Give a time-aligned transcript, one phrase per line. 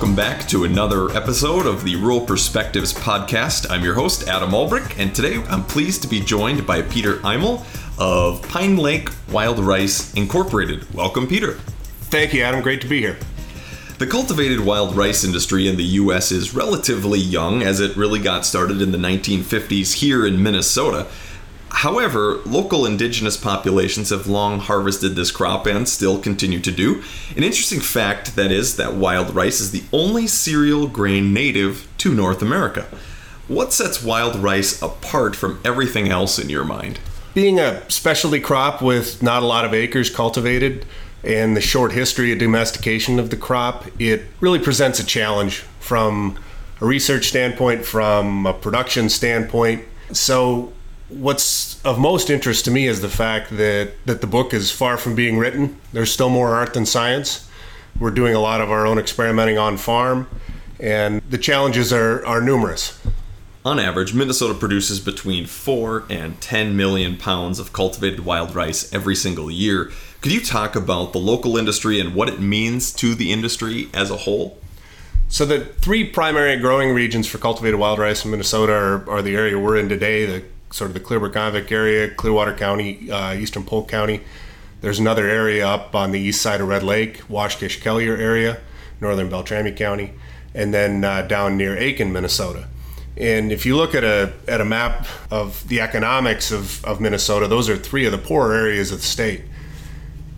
[0.00, 3.70] welcome back to another episode of the Rural Perspectives podcast.
[3.70, 7.66] I'm your host, Adam Ulbrich, and today I'm pleased to be joined by Peter Eimel
[7.98, 10.90] of Pine Lake Wild Rice Incorporated.
[10.94, 11.52] Welcome, Peter.
[12.08, 12.62] Thank you, Adam.
[12.62, 13.18] Great to be here.
[13.98, 16.32] The cultivated wild rice industry in the U.S.
[16.32, 21.08] is relatively young, as it really got started in the 1950s here in Minnesota.
[21.72, 27.02] However, local indigenous populations have long harvested this crop and still continue to do.
[27.36, 32.14] An interesting fact that is that wild rice is the only cereal grain native to
[32.14, 32.86] North America.
[33.48, 37.00] What sets wild rice apart from everything else in your mind?
[37.34, 40.84] Being a specialty crop with not a lot of acres cultivated
[41.22, 46.38] and the short history of domestication of the crop, it really presents a challenge from
[46.80, 49.84] a research standpoint, from a production standpoint.
[50.12, 50.72] So
[51.10, 54.96] what's of most interest to me is the fact that that the book is far
[54.96, 55.78] from being written.
[55.92, 57.48] There's still more art than science.
[57.98, 60.28] We're doing a lot of our own experimenting on farm,
[60.78, 62.98] and the challenges are, are numerous.
[63.62, 69.14] On average, Minnesota produces between 4 and 10 million pounds of cultivated wild rice every
[69.14, 69.90] single year.
[70.22, 74.10] Could you talk about the local industry and what it means to the industry as
[74.10, 74.56] a whole?
[75.28, 79.36] So, the three primary growing regions for cultivated wild rice in Minnesota are, are the
[79.36, 83.88] area we're in today the sort of the Clearwater-Gonvick area, Clearwater County, uh, Eastern Polk
[83.88, 84.20] County.
[84.80, 88.60] There's another area up on the east side of Red Lake, Waskish Kelliher area,
[89.00, 90.12] northern Beltrami County,
[90.54, 92.68] and then uh, down near Aitkin, Minnesota.
[93.16, 97.48] And if you look at a at a map of the economics of, of Minnesota,
[97.48, 99.42] those are three of the poorer areas of the state.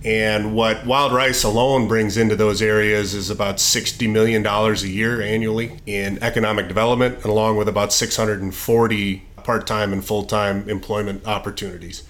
[0.05, 5.23] And what wild rice alone brings into those areas is about $60 million a year
[5.23, 12.03] annually in economic development, along with about 640 part-time and full-time employment opportunities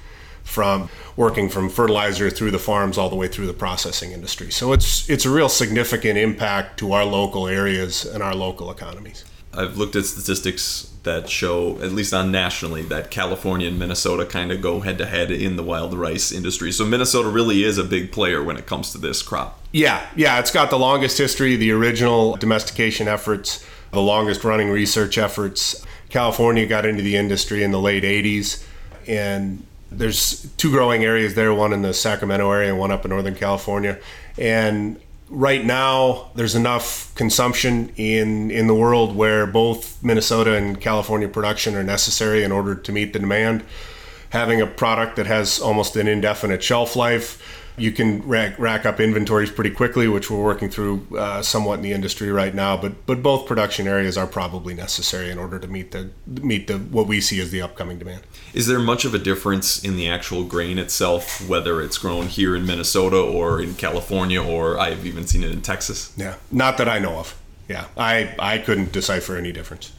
[0.44, 4.50] from working from fertilizer through the farms all the way through the processing industry.
[4.50, 9.24] So it's it's a real significant impact to our local areas and our local economies.
[9.54, 14.50] I've looked at statistics that show, at least on nationally, that California and Minnesota kind
[14.50, 16.72] of go head to head in the wild rice industry.
[16.72, 19.60] So Minnesota really is a big player when it comes to this crop.
[19.72, 25.18] Yeah, yeah, it's got the longest history, the original domestication efforts, the longest running research
[25.18, 25.84] efforts.
[26.12, 28.62] California got into the industry in the late 80s,
[29.08, 33.10] and there's two growing areas there one in the Sacramento area and one up in
[33.10, 33.98] Northern California.
[34.38, 41.28] And right now, there's enough consumption in, in the world where both Minnesota and California
[41.28, 43.64] production are necessary in order to meet the demand.
[44.30, 49.00] Having a product that has almost an indefinite shelf life you can rack, rack up
[49.00, 52.76] inventories pretty quickly, which we're working through uh, somewhat in the industry right now.
[52.76, 56.78] But but both production areas are probably necessary in order to meet the meet the
[56.78, 58.22] what we see as the upcoming demand.
[58.52, 62.54] Is there much of a difference in the actual grain itself, whether it's grown here
[62.54, 66.12] in Minnesota or in California, or I've even seen it in Texas?
[66.16, 67.38] Yeah, not that I know of.
[67.68, 69.92] Yeah, I I couldn't decipher any difference.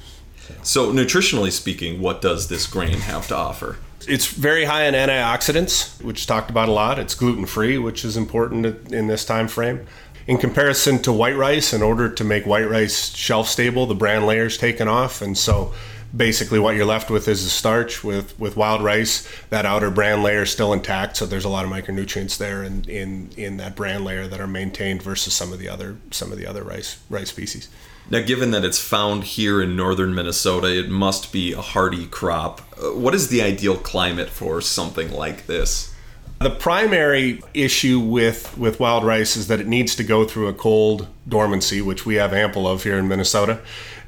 [0.47, 3.77] So, so nutritionally speaking, what does this grain have to offer?
[4.07, 6.99] It's very high in antioxidants, which is talked about a lot.
[6.99, 9.85] It's gluten free, which is important in this time frame.
[10.25, 14.25] In comparison to white rice, in order to make white rice shelf stable, the bran
[14.25, 15.73] layer is taken off, and so
[16.15, 18.03] basically what you're left with is the starch.
[18.03, 21.65] With with wild rice, that outer bran layer is still intact, so there's a lot
[21.65, 25.59] of micronutrients there in, in in that bran layer that are maintained versus some of
[25.59, 27.67] the other some of the other rice rice species.
[28.09, 32.61] Now, given that it's found here in northern Minnesota, it must be a hardy crop.
[32.77, 35.93] Uh, what is the ideal climate for something like this?
[36.39, 40.53] The primary issue with, with wild rice is that it needs to go through a
[40.53, 43.61] cold dormancy, which we have ample of here in Minnesota,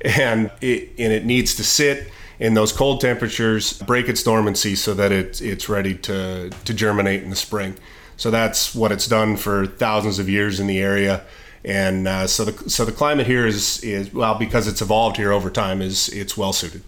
[0.04, 4.94] and it, and it needs to sit in those cold temperatures, break its dormancy so
[4.94, 7.78] that it, it's ready to, to germinate in the spring.
[8.18, 11.24] So that's what it's done for thousands of years in the area
[11.66, 15.32] and uh, so the so the climate here is is well because it's evolved here
[15.32, 16.84] over time is it's well suited.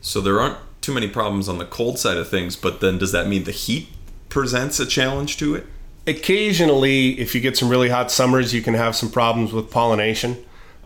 [0.00, 3.10] So there aren't too many problems on the cold side of things, but then does
[3.10, 3.88] that mean the heat
[4.28, 5.66] presents a challenge to it?
[6.06, 10.36] Occasionally, if you get some really hot summers, you can have some problems with pollination,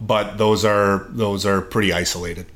[0.00, 2.46] but those are those are pretty isolated.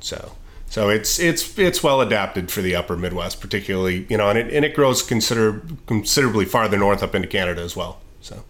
[0.00, 0.32] So
[0.70, 4.50] so it's it's it's well adapted for the upper Midwest, particularly you know, and it
[4.54, 8.00] and it grows consider considerably farther north up into Canada as well.
[8.22, 8.42] So.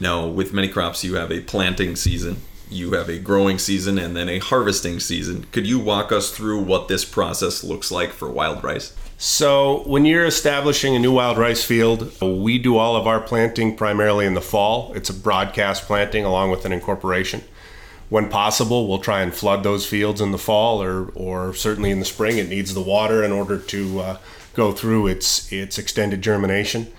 [0.00, 2.36] Now, with many crops, you have a planting season,
[2.70, 5.46] you have a growing season, and then a harvesting season.
[5.50, 8.94] Could you walk us through what this process looks like for wild rice?
[9.16, 13.76] So, when you're establishing a new wild rice field, we do all of our planting
[13.76, 14.92] primarily in the fall.
[14.94, 17.42] It's a broadcast planting along with an incorporation.
[18.10, 21.98] When possible, we'll try and flood those fields in the fall or, or certainly in
[21.98, 22.38] the spring.
[22.38, 24.18] It needs the water in order to uh,
[24.54, 26.92] go through its, its extended germination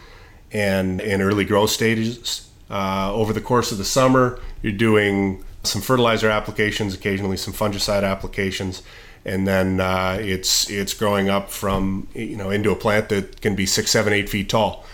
[0.52, 5.82] and in early growth stages Uh, over the course of the summer, you're doing some
[5.82, 8.84] fertilizer applications, occasionally some fungicide applications,
[9.26, 13.56] and then uh, it's it's growing up from you know into a plant that can
[13.56, 14.86] be six, seven, eight feet tall.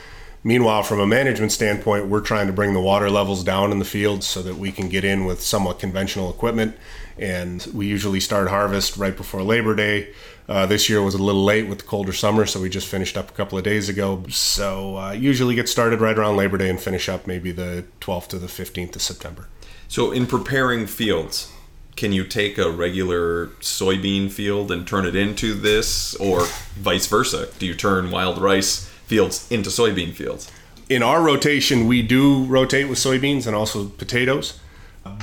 [0.43, 3.85] Meanwhile, from a management standpoint, we're trying to bring the water levels down in the
[3.85, 6.77] field so that we can get in with somewhat conventional equipment.
[7.17, 10.13] And we usually start harvest right before Labor Day.
[10.47, 13.17] Uh, this year was a little late with the colder summer, so we just finished
[13.17, 14.23] up a couple of days ago.
[14.29, 18.27] So uh, usually get started right around Labor Day and finish up maybe the 12th
[18.29, 19.47] to the 15th of September.
[19.87, 21.51] So, in preparing fields,
[21.95, 26.45] can you take a regular soybean field and turn it into this, or
[26.75, 27.47] vice versa?
[27.59, 30.51] Do you turn wild rice fields into soybean fields?
[30.89, 34.59] In our rotation, we do rotate with soybeans and also potatoes.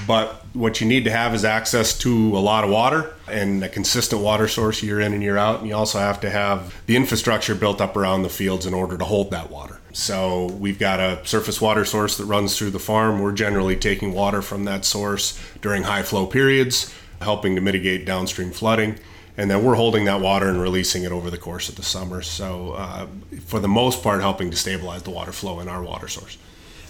[0.06, 3.68] But what you need to have is access to a lot of water and a
[3.68, 5.60] consistent water source year in and year out.
[5.60, 8.98] And you also have to have the infrastructure built up around the fields in order
[8.98, 9.80] to hold that water.
[9.92, 13.20] So we've got a surface water source that runs through the farm.
[13.20, 18.50] We're generally taking water from that source during high flow periods, helping to mitigate downstream
[18.50, 18.98] flooding.
[19.36, 22.20] And then we're holding that water and releasing it over the course of the summer.
[22.22, 23.06] So, uh,
[23.46, 26.36] for the most part, helping to stabilize the water flow in our water source.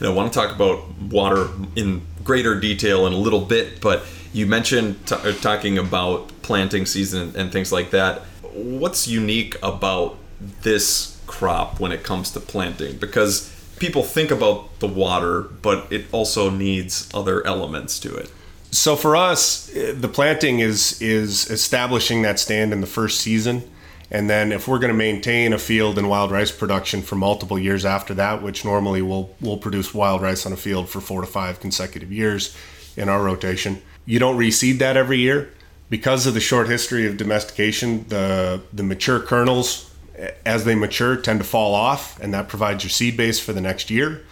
[0.03, 4.05] And I want to talk about water in greater detail in a little bit, but
[4.33, 8.23] you mentioned t- uh, talking about planting season and things like that.
[8.53, 10.19] What's unique about
[10.63, 12.97] this crop when it comes to planting?
[12.97, 18.29] Because people think about the water, but it also needs other elements to it.
[18.73, 23.71] So for us, eh, the planting is is establishing that stand in the first season
[24.13, 27.59] and then if we're going to maintain a field in wild rice production for multiple
[27.59, 31.23] years after that, which normally we'll, we'll produce wild rice on a field for four
[31.23, 32.55] to five consecutive years
[32.95, 35.51] in our rotation, you don't reseed that every year.
[35.89, 41.17] Because of the short history of domestication, the, the mature kernels, eh, as they mature,
[41.17, 44.23] tend to fall off, and that provides your seed base for the next year.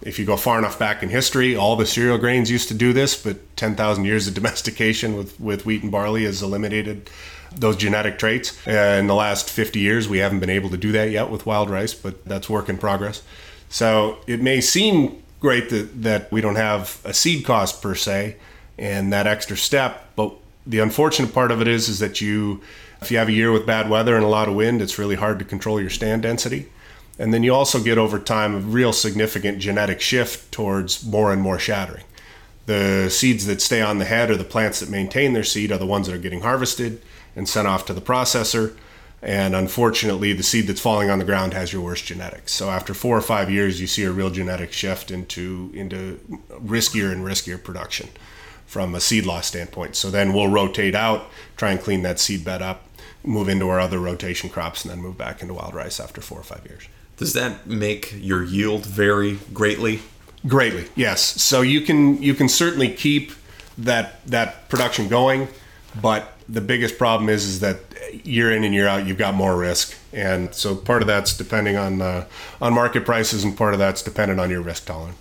[0.00, 2.92] If you go far enough back in history, all the cereal grains used to do
[2.92, 7.10] this, but 10,000 years of domestication with, with wheat and barley has eliminated
[7.56, 8.56] those genetic traits.
[8.66, 11.46] Uh, in the last 50 years, we haven't been able to do that yet with
[11.46, 13.22] wild rice, but that's work in progress.
[13.68, 18.36] So it may seem great that, that we don't have a seed cost per se
[18.78, 20.32] and that extra step, but
[20.66, 22.62] the unfortunate part of it is is that you
[23.02, 25.16] if you have a year with bad weather and a lot of wind, it's really
[25.16, 26.70] hard to control your stand density.
[27.18, 31.42] And then you also get over time a real significant genetic shift towards more and
[31.42, 32.04] more shattering.
[32.66, 35.78] The seeds that stay on the head or the plants that maintain their seed are
[35.78, 37.02] the ones that are getting harvested
[37.36, 38.76] and sent off to the processor.
[39.20, 42.52] And unfortunately, the seed that's falling on the ground has your worst genetics.
[42.52, 46.20] So after four or five years, you see a real genetic shift into into
[46.50, 48.10] riskier and riskier production
[48.66, 49.96] from a seed loss standpoint.
[49.96, 52.86] So then we'll rotate out, try and clean that seed bed up,
[53.22, 56.40] move into our other rotation crops, and then move back into wild rice after four
[56.40, 56.88] or five years.
[57.16, 60.00] Does that make your yield vary greatly?
[60.46, 61.22] Greatly, yes.
[61.42, 63.32] So you can you can certainly keep
[63.78, 65.48] that that production going,
[66.00, 67.78] but the biggest problem is is that
[68.24, 71.76] year in and year out you've got more risk, and so part of that's depending
[71.76, 72.26] on uh,
[72.60, 75.16] on market prices, and part of that's dependent on your risk tolerance.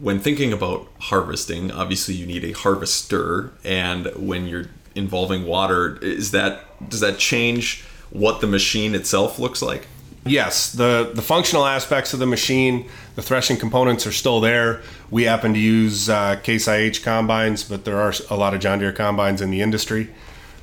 [0.00, 4.66] When thinking about harvesting, obviously you need a harvester, and when you're
[4.96, 9.86] involving water, is that does that change what the machine itself looks like?
[10.26, 14.80] Yes, the the functional aspects of the machine, the threshing components are still there.
[15.10, 18.78] We happen to use uh, Case IH combines, but there are a lot of John
[18.78, 20.08] Deere combines in the industry.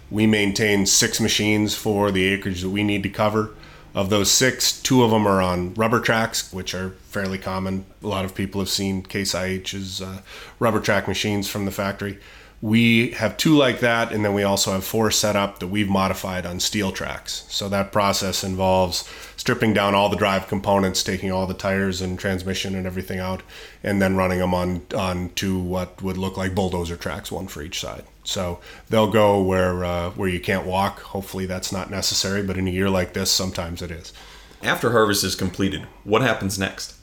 [0.10, 3.52] We maintain six machines for the acreage that we need to cover.
[3.94, 7.86] Of those six, two of them are on rubber tracks, which are fairly common.
[8.04, 10.22] A lot of people have seen Case IH's uh,
[10.60, 12.18] rubber track machines from the factory.
[12.62, 15.90] We have two like that, and then we also have four set up that we've
[15.90, 17.44] modified on steel tracks.
[17.50, 19.10] So that process involves
[19.42, 23.42] stripping down all the drive components, taking all the tires and transmission and everything out,
[23.84, 27.64] and then running them on on to what would look like bulldozer tracks, one for
[27.64, 28.04] each side.
[28.24, 31.00] So they'll go where uh, where you can't walk.
[31.00, 34.14] Hopefully that's not necessary, but in a year like this, sometimes it is.
[34.62, 36.94] After harvest is completed, what happens next?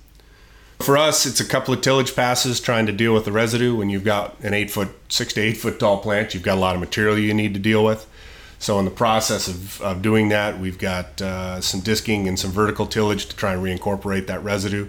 [0.78, 3.74] For us, it's a couple of tillage passes trying to deal with the residue.
[3.74, 6.60] When you've got an eight foot, six to eight foot tall plant, you've got a
[6.60, 8.08] lot of material you need to deal with.
[8.60, 12.50] So, in the process of, of doing that, we've got uh, some disking and some
[12.50, 14.88] vertical tillage to try and reincorporate that residue.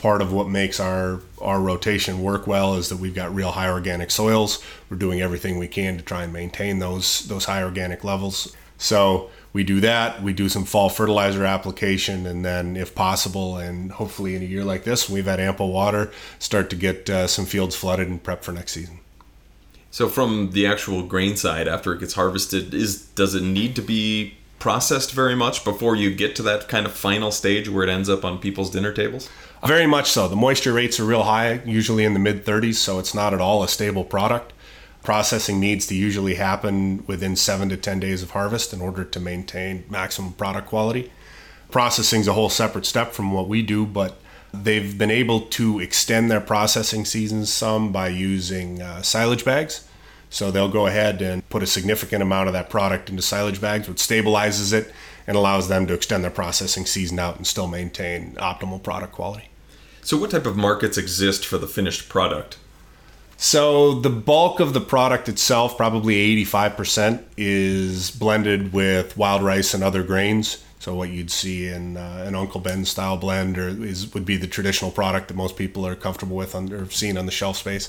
[0.00, 3.68] Part of what makes our, our rotation work well is that we've got real high
[3.68, 4.62] organic soils.
[4.88, 8.56] We're doing everything we can to try and maintain those, those high organic levels.
[8.76, 10.22] So, we do that.
[10.22, 14.62] We do some fall fertilizer application, and then, if possible, and hopefully in a year
[14.62, 18.44] like this, we've had ample water, start to get uh, some fields flooded and prep
[18.44, 19.00] for next season.
[19.90, 23.82] So, from the actual grain side, after it gets harvested, is does it need to
[23.82, 27.90] be processed very much before you get to that kind of final stage where it
[27.90, 29.30] ends up on people's dinner tables?
[29.66, 30.28] Very much so.
[30.28, 33.40] The moisture rates are real high, usually in the mid 30s, so it's not at
[33.40, 34.52] all a stable product.
[35.02, 39.20] Processing needs to usually happen within seven to 10 days of harvest in order to
[39.20, 41.10] maintain maximum product quality.
[41.70, 44.20] Processing is a whole separate step from what we do, but
[44.52, 49.86] they've been able to extend their processing seasons some by using uh, silage bags.
[50.30, 53.88] So they'll go ahead and put a significant amount of that product into silage bags,
[53.88, 54.92] which stabilizes it
[55.26, 59.48] and allows them to extend their processing season out and still maintain optimal product quality.
[60.02, 62.58] So, what type of markets exist for the finished product?
[63.36, 69.84] So, the bulk of the product itself, probably 85%, is blended with wild rice and
[69.84, 70.64] other grains.
[70.80, 74.36] So, what you'd see in uh, an Uncle Ben style blend or is would be
[74.36, 77.88] the traditional product that most people are comfortable with or seen on the shelf space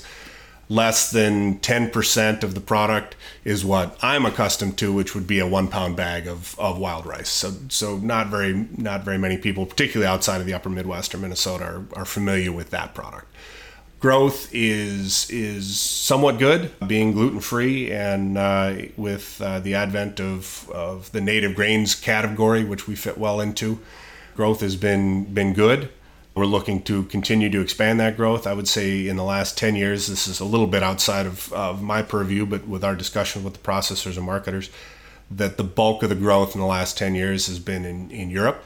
[0.70, 5.46] less than 10% of the product is what I'm accustomed to, which would be a
[5.46, 7.28] one pound bag of, of wild rice.
[7.28, 11.18] So, so not very, not very many people, particularly outside of the upper Midwest or
[11.18, 13.26] Minnesota are, are familiar with that product.
[14.00, 20.70] Growth is, is somewhat good, being gluten free and uh, with uh, the advent of,
[20.70, 23.78] of the native grains category, which we fit well into,
[24.34, 25.90] growth has been, been good.
[26.34, 28.46] We're looking to continue to expand that growth.
[28.46, 31.52] I would say in the last 10 years, this is a little bit outside of,
[31.52, 34.70] of my purview, but with our discussion with the processors and marketers,
[35.30, 38.30] that the bulk of the growth in the last 10 years has been in, in
[38.30, 38.64] Europe.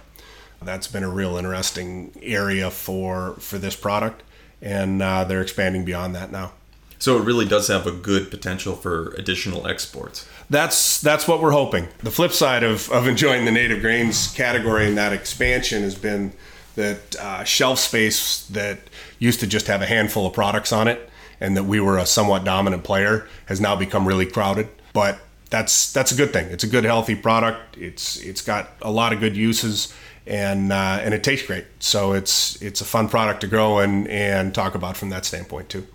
[0.62, 4.22] That's been a real interesting area for, for this product,
[4.62, 6.52] and uh, they're expanding beyond that now.
[6.98, 10.26] So it really does have a good potential for additional exports.
[10.48, 11.88] That's that's what we're hoping.
[11.98, 16.32] The flip side of, of enjoying the native grains category and that expansion has been
[16.76, 18.78] that uh, shelf space that
[19.18, 22.06] used to just have a handful of products on it and that we were a
[22.06, 25.18] somewhat dominant player has now become really crowded but
[25.50, 29.12] that's that's a good thing it's a good healthy product it's it's got a lot
[29.12, 29.94] of good uses
[30.26, 34.08] and uh, and it tastes great so it's it's a fun product to grow and
[34.08, 35.86] and talk about from that standpoint too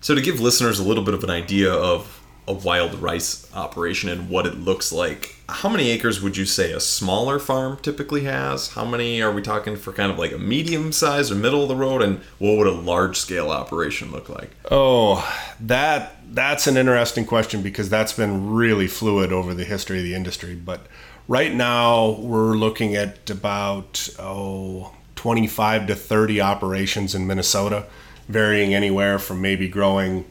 [0.00, 4.08] so to give listeners a little bit of an idea of a wild rice operation
[4.08, 5.36] and what it looks like.
[5.48, 8.68] How many acres would you say a smaller farm typically has?
[8.68, 11.68] How many are we talking for kind of like a medium size or middle of
[11.68, 12.02] the road?
[12.02, 14.50] And what would a large scale operation look like?
[14.70, 15.24] Oh,
[15.60, 20.14] that that's an interesting question because that's been really fluid over the history of the
[20.14, 20.54] industry.
[20.54, 20.86] But
[21.32, 27.86] right now we're looking at about oh 25 to 30 operations in Minnesota,
[28.28, 30.30] varying anywhere from maybe growing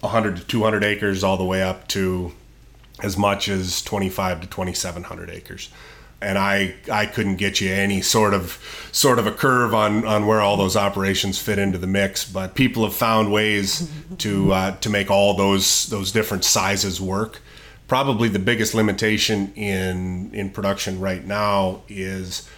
[0.00, 2.32] 100 to 200 acres all the way up to
[3.04, 5.70] as much as 25 to 2700 acres
[6.20, 8.58] and I, I couldn't get you any sort of
[8.90, 12.24] sort of a curve on, on where all those operations fit into the mix.
[12.24, 17.42] But people have found ways to uh, to make all those those different sizes work.
[17.88, 22.48] Probably the biggest limitation in in production right now is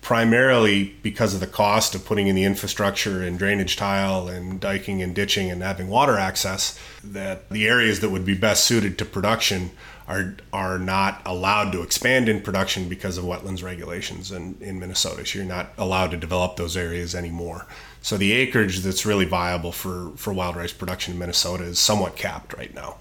[0.00, 5.02] primarily because of the cost of putting in the infrastructure and drainage tile and diking
[5.02, 9.04] and ditching and having water access that the areas that would be best suited to
[9.04, 9.70] production
[10.08, 15.24] are are not allowed to expand in production because of wetlands regulations in, in Minnesota.
[15.24, 17.66] So you're not allowed to develop those areas anymore.
[18.02, 22.16] So the acreage that's really viable for, for wild rice production in Minnesota is somewhat
[22.16, 22.96] capped right now.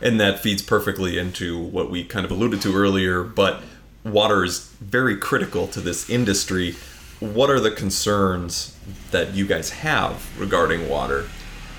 [0.00, 3.62] And that feeds perfectly into what we kind of alluded to earlier, but
[4.04, 6.74] water is very critical to this industry.
[7.20, 8.76] What are the concerns
[9.10, 11.26] that you guys have regarding water?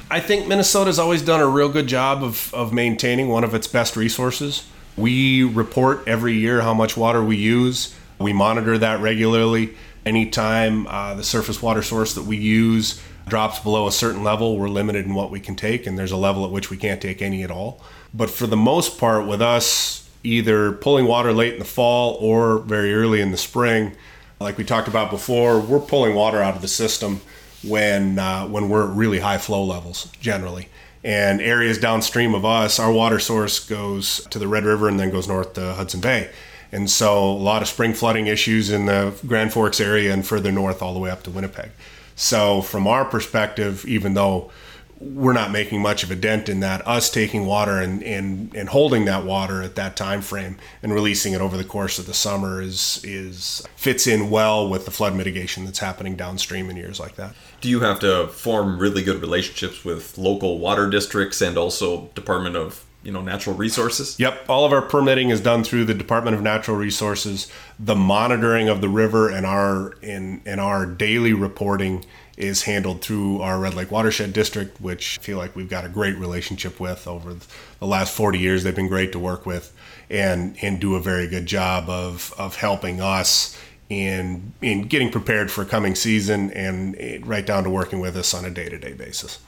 [0.10, 3.68] I think Minnesota's always done a real good job of, of maintaining one of its
[3.68, 4.68] best resources.
[4.98, 7.96] We report every year how much water we use.
[8.20, 9.76] We monitor that regularly.
[10.06, 14.70] Anytime uh, the surface water source that we use drops below a certain level, we're
[14.70, 17.22] limited in what we can take, and there's a level at which we can't take
[17.22, 17.82] any at all.
[18.16, 22.60] But for the most part, with us, either pulling water late in the fall or
[22.60, 23.96] very early in the spring.
[24.40, 27.22] Like we talked about before, we're pulling water out of the system
[27.64, 30.68] when uh, when we're at really high flow levels generally.
[31.04, 35.12] And areas downstream of us, our water source goes to the Red River and then
[35.12, 36.32] goes north to Hudson Bay.
[36.72, 40.52] And so a lot of spring flooding issues in the Grand Forks area and further
[40.52, 41.70] north all the way up to Winnipeg.
[42.16, 44.52] So from our perspective, even though
[45.00, 46.86] we're not making much of a dent in that.
[46.88, 51.34] Us taking water and, and, and holding that water at that time frame and releasing
[51.34, 55.16] it over the course of the summer is is fits in well with the flood
[55.16, 57.36] mitigation that's happening downstream in years like that.
[57.62, 62.56] Do you have to form really good relationships with local water districts and also Department
[62.56, 64.20] of you know natural resources?
[64.20, 67.52] Yep, all of our permitting is done through the Department of Natural Resources.
[67.78, 72.06] The monitoring of the river and our in in our daily reporting
[72.38, 75.90] is handled through our Red Lake Watershed District, which I feel like we've got a
[75.90, 77.36] great relationship with over
[77.80, 78.64] the last 40 years.
[78.64, 79.74] They've been great to work with
[80.10, 83.58] and, and do a very good job of, of helping us
[83.90, 86.96] in in getting prepared for coming season and
[87.28, 89.40] right down to working with us on a day-to-day basis.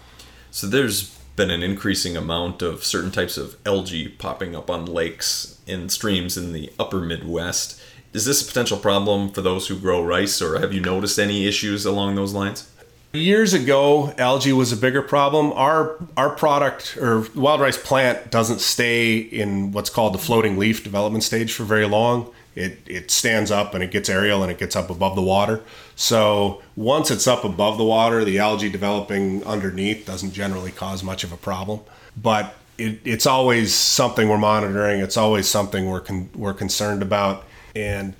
[0.52, 5.60] So there's been an increasing amount of certain types of algae popping up on lakes
[5.68, 7.82] and streams in the upper Midwest.
[8.14, 11.46] Is this a potential problem for those who grow rice, or have you noticed any
[11.46, 12.68] issues along those lines?
[13.14, 15.54] Years ago, algae was a bigger problem.
[15.54, 20.84] Our our product or wild rice plant doesn't stay in what's called the floating leaf
[20.84, 22.32] development stage for very long.
[22.54, 25.62] It it stands up and it gets aerial and it gets up above the water.
[25.96, 31.24] So once it's up above the water, the algae developing underneath doesn't generally cause much
[31.24, 31.80] of a problem.
[32.22, 35.00] But it, it's always something we're monitoring.
[35.00, 37.46] It's always something we're con- we're concerned about.
[37.74, 38.16] And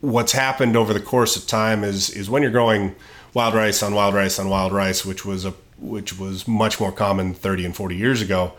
[0.00, 2.94] what's happened over the course of time is is when you're growing
[3.34, 6.92] wild rice on wild rice on wild rice, which was a which was much more
[6.92, 8.52] common 30 and 40 years ago,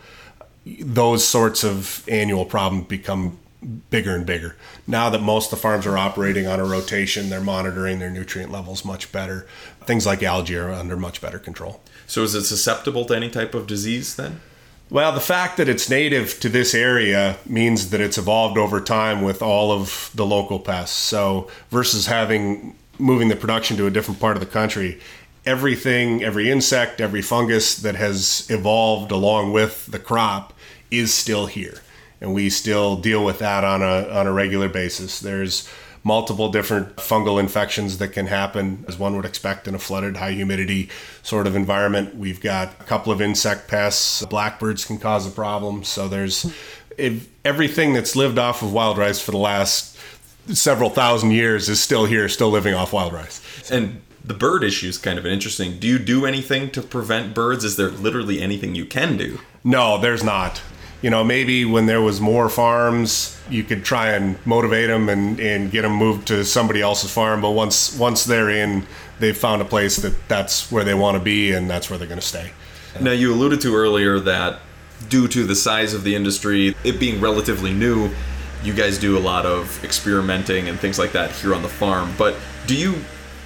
[0.64, 3.38] those sorts of annual problems become
[3.90, 4.56] bigger and bigger.
[4.86, 8.50] Now that most of the farms are operating on a rotation, they're monitoring their nutrient
[8.50, 9.46] levels much better.
[9.84, 11.80] Things like algae are under much better control.
[12.06, 14.40] So is it susceptible to any type of disease then?
[14.88, 19.22] Well, the fact that it's native to this area means that it's evolved over time
[19.22, 20.96] with all of the local pests.
[20.96, 25.00] So versus having moving the production to a different part of the country,
[25.46, 30.52] everything, every insect, every fungus that has evolved along with the crop
[30.90, 31.80] is still here.
[32.20, 35.20] And we still deal with that on a, on a regular basis.
[35.20, 35.68] There's
[36.02, 40.32] multiple different fungal infections that can happen, as one would expect in a flooded, high
[40.32, 40.88] humidity
[41.22, 42.16] sort of environment.
[42.16, 44.24] We've got a couple of insect pests.
[44.26, 45.84] Blackbirds can cause a problem.
[45.84, 46.52] So there's
[47.44, 49.96] everything that's lived off of wild rice for the last
[50.48, 53.70] several thousand years is still here, still living off wild rice.
[53.70, 55.78] And the bird issue is kind of an interesting.
[55.78, 57.64] Do you do anything to prevent birds?
[57.64, 59.40] Is there literally anything you can do?
[59.64, 60.62] No, there's not.
[61.02, 65.40] You know, maybe when there was more farms, you could try and motivate them and,
[65.40, 67.40] and get them moved to somebody else's farm.
[67.40, 68.86] But once once they're in,
[69.18, 72.08] they've found a place that that's where they want to be and that's where they're
[72.08, 72.50] going to stay.
[73.00, 74.60] Now, you alluded to earlier that
[75.08, 78.10] due to the size of the industry, it being relatively new,
[78.62, 82.12] you guys do a lot of experimenting and things like that here on the farm.
[82.18, 82.96] But do you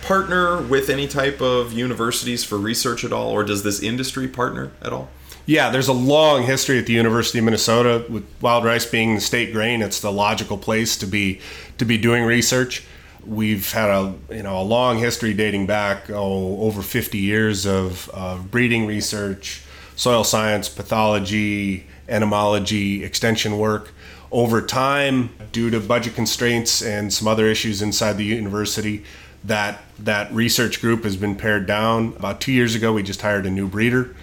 [0.03, 4.71] partner with any type of universities for research at all, or does this industry partner
[4.83, 5.09] at all?
[5.47, 9.21] Yeah, there's a long history at the University of Minnesota with wild rice being the
[9.21, 9.83] state grain.
[9.83, 11.41] It's the logical place to be
[11.79, 12.85] to be doing research.
[13.27, 18.09] We've had a you know a long history dating back oh, over 50 years of,
[18.11, 19.63] of breeding research,
[19.97, 23.91] soil science, pathology, entomology, extension work
[24.35, 29.05] over time, due to budget constraints and some other issues inside the university,
[29.45, 32.09] that that research group has been pared down.
[32.17, 34.15] About two years ago, we just hired a new breeder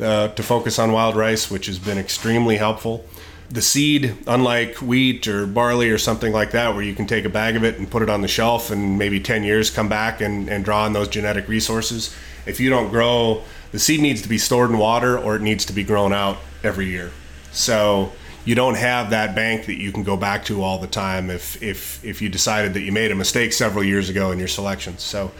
[0.00, 3.04] uh, to focus on wild rice, which has been extremely helpful.
[3.48, 7.28] The seed, unlike wheat or barley or something like that, where you can take a
[7.28, 10.20] bag of it and put it on the shelf and maybe 10 years come back
[10.20, 12.12] and, and draw on those genetic resources,
[12.44, 15.64] if you don't grow, the seed needs to be stored in water or it needs
[15.66, 17.12] to be grown out every year.
[17.52, 18.12] So
[18.44, 21.62] you don't have that bank that you can go back to all the time if
[21.62, 25.02] if if you decided that you made a mistake several years ago in your selections.
[25.02, 25.30] So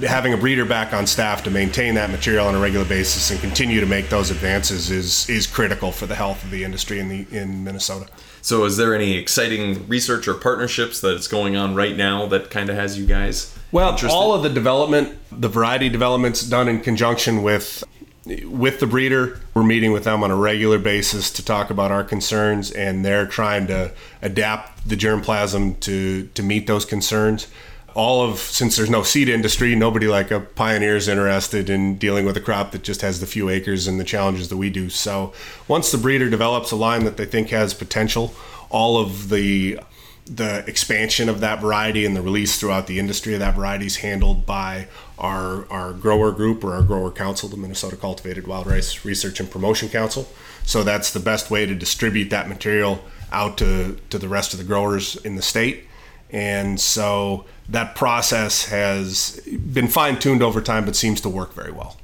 [0.00, 3.40] having a breeder back on staff to maintain that material on a regular basis and
[3.40, 7.08] continue to make those advances is is critical for the health of the industry in
[7.08, 8.06] the in Minnesota.
[8.42, 12.68] So, is there any exciting research or partnerships that's going on right now that kind
[12.68, 13.56] of has you guys?
[13.72, 17.82] Well, all of the development, the variety development's done in conjunction with
[18.26, 19.40] with the breeder.
[19.52, 23.26] We're meeting with them on a regular basis to talk about our concerns, and they're
[23.26, 27.46] trying to adapt the germplasm to to meet those concerns.
[27.94, 32.26] All of since there's no seed industry, nobody like a pioneer is interested in dealing
[32.26, 34.90] with a crop that just has the few acres and the challenges that we do.
[34.90, 35.32] So
[35.68, 38.34] once the breeder develops a line that they think has potential,
[38.68, 39.78] all of the
[40.26, 43.96] the expansion of that variety and the release throughout the industry of that variety is
[43.96, 49.04] handled by our, our grower group or our grower council, the Minnesota Cultivated Wild Rice
[49.04, 50.26] Research and Promotion Council.
[50.64, 54.58] So that's the best way to distribute that material out to, to the rest of
[54.58, 55.84] the growers in the state.
[56.30, 61.70] And so that process has been fine tuned over time, but seems to work very
[61.70, 61.98] well.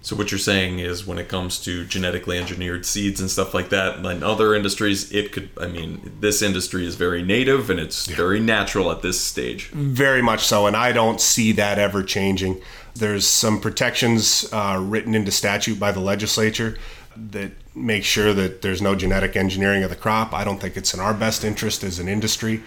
[0.00, 3.68] So what you're saying is when it comes to genetically engineered seeds and stuff like
[3.70, 5.50] that, in other industries, it could.
[5.60, 8.16] I mean, this industry is very native and it's yeah.
[8.16, 9.70] very natural at this stage.
[9.70, 12.60] Very much so, and I don't see that ever changing.
[12.94, 16.78] There's some protections uh, written into statute by the legislature
[17.16, 20.32] that make sure that there's no genetic engineering of the crop.
[20.32, 22.62] I don't think it's in our best interest as an industry.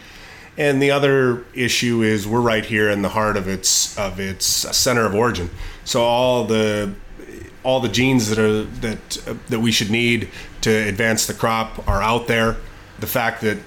[0.57, 4.45] And the other issue is we're right here in the heart of its of its
[4.45, 5.49] center of origin.
[5.85, 6.93] So all the
[7.63, 10.29] all the genes that are that uh, that we should need
[10.61, 12.57] to advance the crop are out there.
[12.99, 13.57] The fact that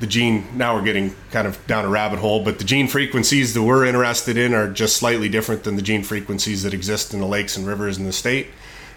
[0.00, 3.52] the gene now we're getting kind of down a rabbit hole but the gene frequencies
[3.54, 7.18] that we're interested in are just slightly different than the gene frequencies that exist in
[7.18, 8.46] the lakes and rivers in the state.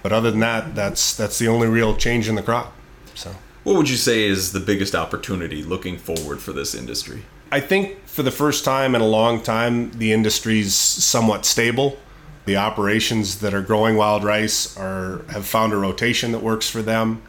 [0.03, 2.73] But other than that that's that's the only real change in the crop
[3.15, 3.35] so.
[3.63, 7.23] What would you say is the biggest opportunity looking forward for this industry?
[7.51, 11.97] I think for the first time in a long time the industry's somewhat stable
[12.45, 16.81] the operations that are growing wild rice are have found a rotation that works for
[16.81, 17.21] them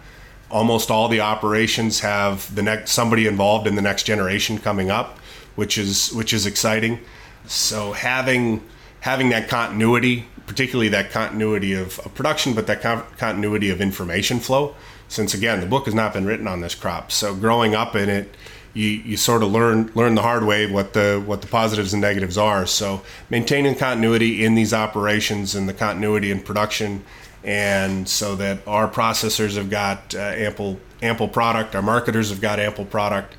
[0.52, 5.18] almost all the operations have the next somebody involved in the next generation coming up,
[5.56, 7.00] which is which is exciting.
[7.46, 8.62] So having
[9.00, 14.38] having that continuity, particularly that continuity of, of production, but that con- continuity of information
[14.38, 14.76] flow,
[15.08, 18.08] since again the book has not been written on this crop, so growing up in
[18.08, 18.36] it.
[18.74, 22.00] You, you sort of learn learn the hard way what the what the positives and
[22.00, 22.66] negatives are.
[22.66, 27.04] So maintaining continuity in these operations and the continuity in production
[27.44, 32.60] and so that our processors have got uh, ample ample product, our marketers have got
[32.60, 33.34] ample product.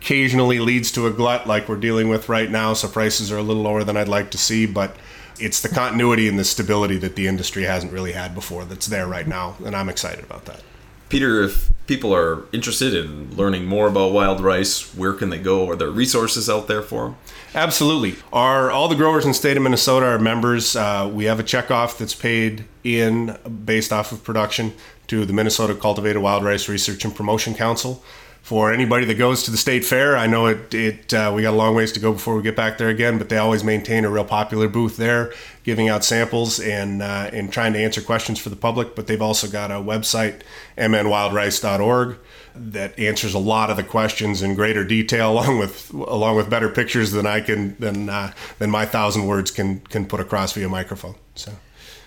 [0.00, 3.42] Occasionally leads to a glut like we're dealing with right now, so prices are a
[3.42, 4.96] little lower than I'd like to see, but
[5.38, 9.06] it's the continuity and the stability that the industry hasn't really had before that's there
[9.06, 10.62] right now, and I'm excited about that.
[11.08, 15.68] Peter, if people are interested in learning more about wild rice, where can they go?
[15.68, 17.16] Are there resources out there for them?
[17.54, 18.16] Absolutely.
[18.32, 20.74] Our all the growers in the state of Minnesota are members.
[20.74, 24.72] Uh, we have a checkoff that's paid in based off of production
[25.06, 28.02] to the Minnesota Cultivated Wild Rice Research and Promotion Council
[28.44, 30.18] for anybody that goes to the state fair.
[30.18, 30.74] I know it.
[30.74, 33.16] It uh, we got a long ways to go before we get back there again,
[33.16, 37.50] but they always maintain a real popular booth there, giving out samples and uh, and
[37.50, 38.94] trying to answer questions for the public.
[38.94, 40.42] But they've also got a website,
[40.76, 42.18] mnwildrice.org,
[42.54, 46.68] that answers a lot of the questions in greater detail, along with along with better
[46.68, 50.68] pictures than I can than uh, than my thousand words can can put across via
[50.68, 51.14] microphone.
[51.34, 51.50] So.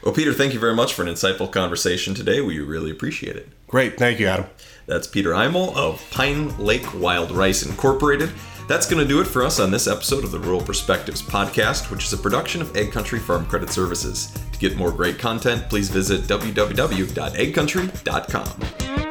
[0.04, 2.42] Well, Peter, thank you very much for an insightful conversation today.
[2.42, 3.50] We really appreciate it.
[3.68, 3.98] Great.
[3.98, 4.46] Thank you, Adam.
[4.88, 8.32] That's Peter Eimel of Pine Lake Wild Rice Incorporated.
[8.68, 11.92] That's going to do it for us on this episode of the Rural Perspectives podcast,
[11.92, 14.36] which is a production of Ag Country Farm Credit Services.
[14.52, 19.07] To get more great content, please visit www.agcountry.com.